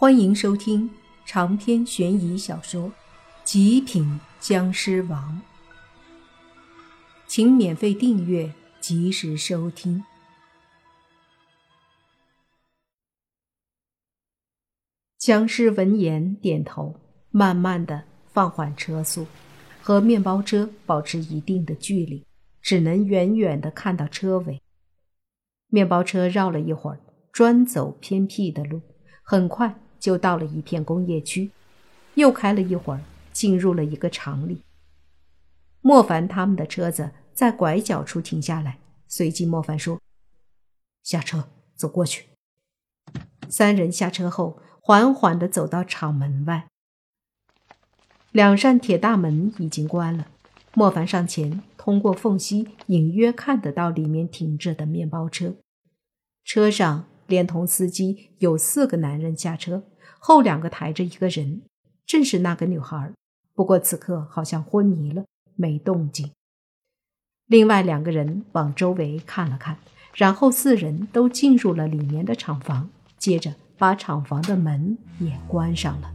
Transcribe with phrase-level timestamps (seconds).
[0.00, 0.88] 欢迎收听
[1.26, 2.84] 长篇悬疑小说
[3.42, 5.42] 《极品僵尸王》，
[7.26, 10.04] 请免费订阅，及时收听。
[15.18, 16.94] 僵尸闻言点头，
[17.32, 19.26] 慢慢的放缓车速，
[19.82, 22.24] 和面包车保持一定的距离，
[22.62, 24.62] 只能远远的看到车尾。
[25.66, 27.00] 面包车绕了一会儿，
[27.32, 28.80] 专走偏僻的路，
[29.24, 29.76] 很快。
[29.98, 31.50] 就到了一片工业区，
[32.14, 33.00] 又开了一会儿，
[33.32, 34.62] 进入了一个厂里。
[35.80, 40.00] 莫凡他们的车子在拐角处停下来，随即莫凡说
[41.02, 42.26] ：“下车，走过去。”
[43.48, 46.66] 三人下车后，缓缓地走到厂门外。
[48.32, 50.28] 两扇铁大门已经关了，
[50.74, 55.56] 莫凡上前，通过缝隙隐约看得到里面停着的面包车，
[56.44, 57.06] 车上。
[57.28, 59.84] 连同司机有四个男人下车，
[60.18, 61.62] 后两个抬着一个人，
[62.04, 63.12] 正是那个女孩。
[63.54, 66.30] 不过此刻好像昏迷了，没动静。
[67.46, 69.78] 另外两个人往周围看了看，
[70.14, 72.88] 然后四人都进入了里面的厂房，
[73.18, 76.12] 接着把厂房的门也关上了。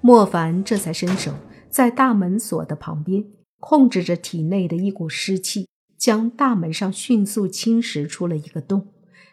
[0.00, 1.32] 莫凡这才伸手
[1.70, 3.24] 在大门锁的旁边，
[3.60, 8.88] 控制着体内的一股湿气，将大门上迅速侵蚀出了一个洞。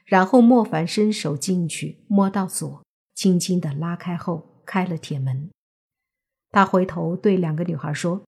[0.06, 5.50] 然后莫凡伸手进去，摸到锁，轻轻的拉开后，开了铁门。
[6.50, 8.23] 他回头对两个女孩说：“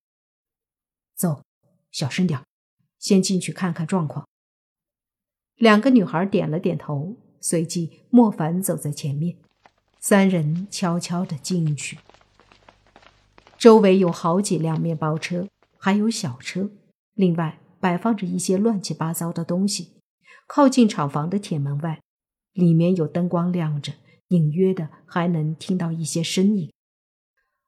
[1.16, 1.44] 走，
[1.91, 2.41] 小声点，
[2.97, 4.25] 先进去看看状况。”
[5.56, 9.38] 两个女孩点了点头，随即莫凡走在前面，
[10.00, 12.00] 三人悄悄的进去。
[13.58, 15.47] 周围有好几辆面包车，
[15.78, 16.72] 还有小车，
[17.14, 19.91] 另外摆放着一些乱七八糟的东西。
[20.56, 22.00] 靠近厂房的铁门外，
[22.52, 23.94] 里面有灯光亮着，
[24.28, 26.72] 隐约的还能听到一些声音。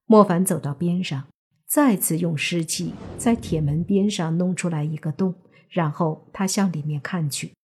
[0.06, 1.28] 莫凡走到边上，
[1.66, 5.34] 再次用湿气在铁门边上弄出来一个洞，
[5.68, 7.56] 然后他向里面看去，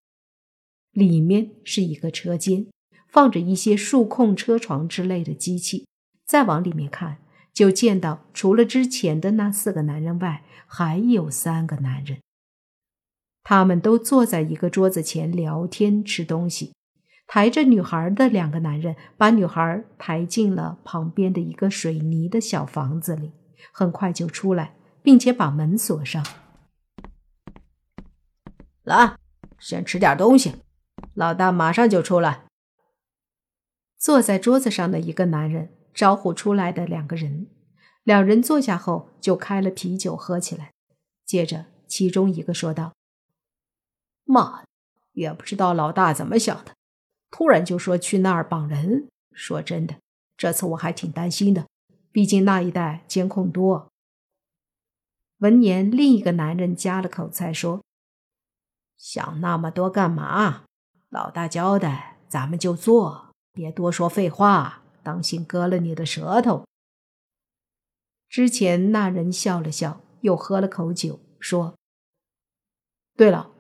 [0.92, 2.66] 里面是一个车间，
[3.08, 5.86] 放着一些数控车床之类的机器。
[6.26, 7.20] 再往里面看，
[7.54, 12.18] 就见到除了之前的那四个男人外，还有三个男人。
[13.44, 16.74] 他们都坐在一个桌子前聊天吃东西，
[17.28, 23.32] 抬着女孩的两个男人把女孩抬进了旁边的一个水泥的小房子里，
[23.74, 26.26] 很快就出来，并且把门锁上。
[28.84, 29.16] 来，
[29.60, 30.56] 先吃点东西，
[31.14, 32.44] 老大马上就出来。
[33.98, 37.48] 坐在桌子上的一个男人招呼出来的两个人，
[38.04, 40.72] 两人坐下后就开了啤酒喝起来。
[41.26, 42.94] 接着，其中一个说道。
[44.32, 44.64] 妈，
[45.12, 46.74] 也不知道老大怎么想的，
[47.30, 49.08] 突然就说去那儿绑人。
[49.34, 49.96] 说真的，
[50.36, 51.68] 这次我还挺担心的，
[52.12, 53.90] 毕竟那一带监控多。
[55.38, 57.82] 闻言，另一个男人夹了口菜说
[58.98, 60.66] ：“想那么多干嘛？
[61.10, 66.66] 老大交代，咱们就做，别多说废话，当心割了你的舌头。”
[68.30, 71.76] 之前那人笑了笑，又喝了口酒，说
[73.16, 73.52] ：“对了。”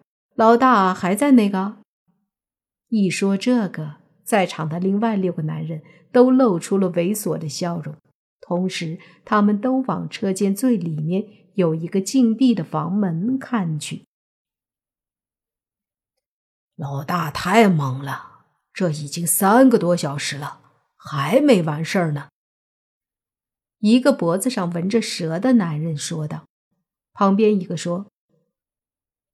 [0.41, 1.77] 老大还在那个。
[2.87, 7.95] 一说这个，在场的另外六个男人都露出了猥琐的笑容，
[8.39, 14.07] 同时他们都往车间最里面有一个禁闭的房门看去。
[16.75, 20.61] 老大太猛了，这已经三个多小时了，
[20.97, 22.29] 还没完事儿呢。
[23.77, 26.45] 一个脖子上纹着蛇的男人说道。
[27.13, 28.07] 旁边一个说。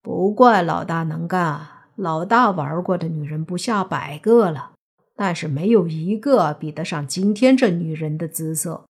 [0.07, 4.71] 不怪老大能干，老大玩过的女人不下百个了，
[5.17, 8.85] 但是没有一个比得上今天这女人的姿色。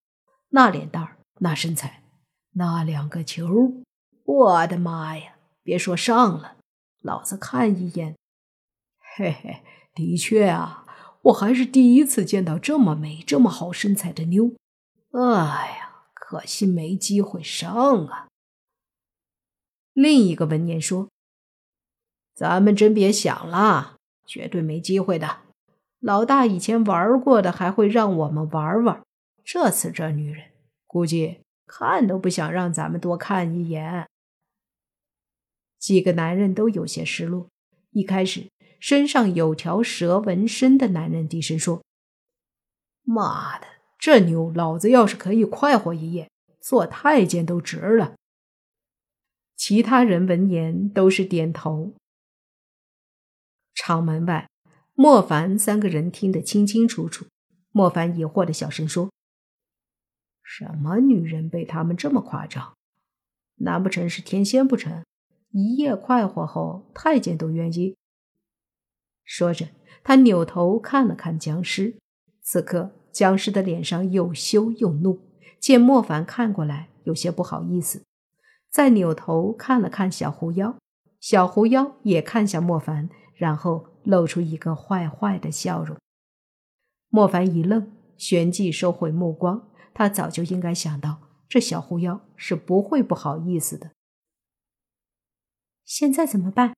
[0.50, 2.04] 那脸蛋儿，那身材，
[2.52, 3.48] 那两个球，
[4.24, 5.32] 我的妈呀！
[5.64, 6.58] 别说上了，
[7.02, 8.14] 老子看一眼，
[9.16, 9.62] 嘿嘿，
[9.92, 10.86] 的确啊，
[11.22, 14.52] 我还是第一次见到这么美、这么好身材的妞。
[15.10, 15.20] 哎
[15.80, 18.27] 呀，可惜没机会上啊。
[20.00, 21.08] 另一个文言说
[22.32, 25.40] ：“咱们真别想了，绝对没机会的。
[25.98, 29.02] 老大以前玩过的，还会让我们玩玩。
[29.44, 30.52] 这次这女人，
[30.86, 34.06] 估计看都不想让咱们多看一眼。”
[35.80, 37.48] 几个男人都有些失落。
[37.90, 38.48] 一开始，
[38.78, 41.82] 身上有条蛇纹身的男人低声说
[43.02, 43.66] ：“妈的，
[43.98, 46.30] 这妞，老子要是可以快活一夜，
[46.60, 48.14] 做太监都值了。”
[49.58, 51.92] 其他人闻言都是点头。
[53.74, 54.48] 厂门外，
[54.94, 57.26] 莫凡三个人听得清清楚楚，
[57.72, 59.10] 莫凡疑惑的小声说
[60.44, 62.74] ：“什么女人被他们这么夸张？
[63.56, 65.04] 难不成是天仙不成？
[65.50, 67.96] 一夜快活后，太监都愿意？”
[69.26, 69.70] 说着，
[70.04, 71.98] 他扭头看了看僵尸。
[72.40, 75.20] 此刻，僵尸的脸上又羞又怒，
[75.58, 78.04] 见莫凡看过来，有些不好意思，
[78.70, 80.78] 再扭头看了看小狐妖，
[81.20, 85.96] 小狐妖也看向莫凡，然后露出一个坏坏的笑容。
[87.08, 89.70] 莫凡一愣，旋即收回目光。
[89.94, 93.90] 他早就应该想到，这小狐妖是不会不好意思的。
[95.84, 96.76] 现在怎么办？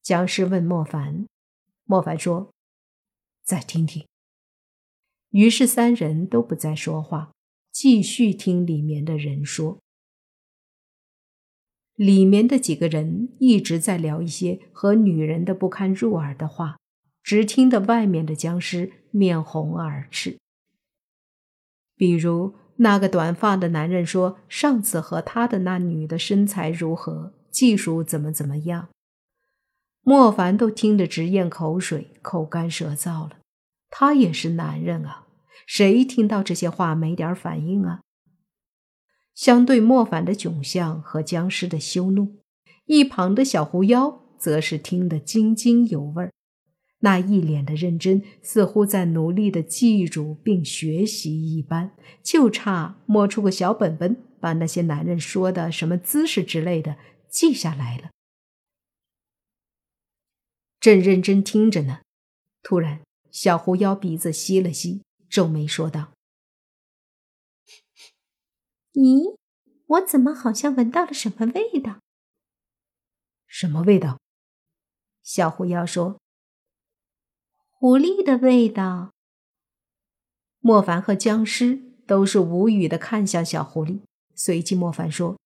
[0.00, 1.26] 僵尸问莫凡。
[1.84, 2.52] 莫凡说
[3.44, 4.06] ：“再听听。”
[5.30, 7.32] 于是三人都不再说话，
[7.70, 9.78] 继续听里面的人说。
[11.96, 16.76] 里面的几个人一直在聊一些和女人的不堪入耳的话，
[17.22, 20.36] 只听得外面的僵尸面红耳赤。
[21.96, 28.88] 比如那个短发的男人说：“上次和他的那女的身材如何，技术怎么怎么样。”
[30.04, 33.38] 莫凡都听得直咽口水，口干舌燥了。
[33.88, 35.26] 他也是男人啊，
[35.66, 38.02] 谁听到这些话没点反应啊？
[39.36, 42.36] 相对莫凡的窘相和僵尸的羞怒，
[42.86, 46.32] 一旁的小狐妖则是听得津津有味儿，
[47.00, 51.92] 那一脸的认真，似乎在努力的记住并学习一般，
[52.22, 56.96] 就差摸出个小本本，把那些男人说的什么姿势之类的
[57.28, 58.10] 记下来了。
[60.80, 62.00] 正认真听着呢，
[62.62, 66.12] 突然，小狐妖鼻子吸了吸，皱眉说道
[68.96, 69.36] ：“咦，
[69.86, 72.00] 我怎么好像闻到了什么味道
[73.46, 74.18] ？”“什么味道？”
[75.22, 76.18] 小狐妖说
[77.70, 79.12] ：“狐狸的味道。”
[80.60, 81.76] 莫凡和僵尸
[82.06, 84.00] 都是无语的看向小狐狸，
[84.34, 85.38] 随即莫凡说：“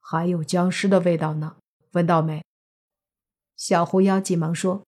[0.00, 1.58] 还有僵尸的味道呢，
[1.92, 2.42] 闻到没？”
[3.54, 4.86] 小狐妖急忙说：“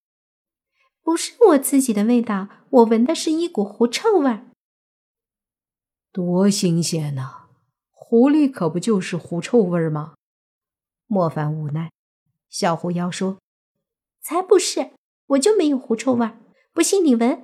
[1.03, 4.47] 不是我自己的味道，我闻的是一股狐臭味儿。
[6.15, 7.49] 多新鲜呐！
[7.91, 10.15] 狐狸可不就是狐臭味儿吗？”
[11.09, 11.91] 莫凡无奈。
[12.49, 13.39] 小狐妖说
[14.23, 14.93] ：“才不是，
[15.27, 16.39] 我就没有狐臭味儿，
[16.73, 17.43] 不信你闻。”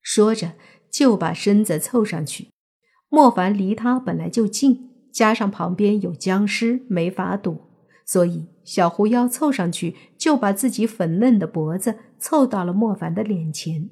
[0.00, 0.54] 说着
[0.90, 2.48] 就把身子凑上去。
[3.10, 7.68] 莫凡离他本来就近，加上旁边有僵尸，没法躲。
[8.06, 13.90] 所以，小狐妖凑上去，就把自己粉嫩的脖子凑到了莫凡的脸前。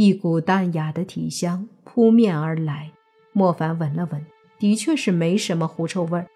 [0.00, 2.92] 一股淡雅的体香扑面而来，
[3.32, 4.24] 莫凡闻了闻，
[4.56, 6.28] 的确是没什么狐臭味儿。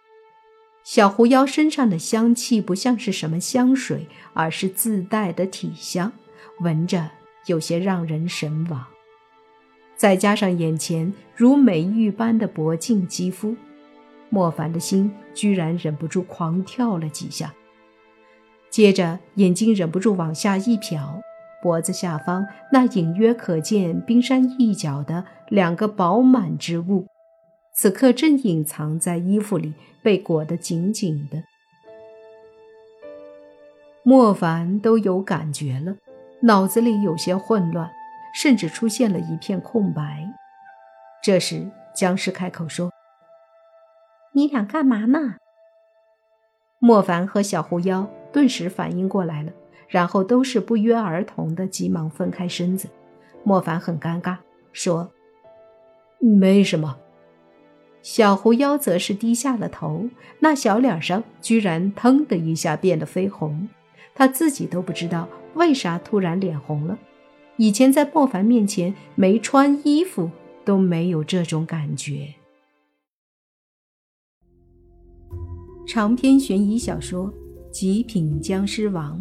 [0.83, 6.11] 小狐妖身上的香气不像是什么香水，而是自带的体香，
[6.59, 7.09] 闻着
[7.47, 8.85] 有些让人神往。
[9.95, 13.55] 再加上眼前如美玉般的薄净肌肤。
[14.29, 17.55] 莫凡的心居然忍不住狂跳了几下，
[18.71, 21.23] 接着眼睛忍不住往下一瞟，
[21.63, 27.07] 脖子下方那隐约可见冰山一角的两个饱满之物，
[27.73, 29.73] 此刻正隐藏在衣服里，
[30.03, 31.45] 被裹得紧紧的。
[34.03, 35.95] 莫凡都有感觉了，
[36.43, 37.89] 脑子里有些混乱，
[38.35, 40.29] 甚至出现了一片空白。
[41.23, 42.91] 这时，僵尸开口说。
[44.33, 45.37] 你俩干嘛呢？
[46.81, 49.53] 莫凡和小狐妖顿时反应过来了，
[49.93, 52.89] 然后都是不约而同的急忙分开身子。
[53.45, 54.39] 莫凡很尴尬，
[54.73, 55.13] 说
[56.19, 56.97] ：“没什么。”
[58.01, 60.09] 小狐妖则是低下了头，
[60.39, 63.69] 那小脸上居然腾的一下变得绯红，
[64.15, 66.99] 他自己都不知道为啥突然脸红了。
[67.59, 70.31] 以前在莫凡面前没穿衣服
[70.65, 72.35] 都没有这种感觉。
[75.87, 77.27] 长篇悬疑小说
[77.71, 79.21] 《极品僵尸王》